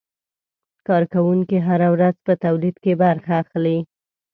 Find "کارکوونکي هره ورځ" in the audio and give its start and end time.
0.87-2.15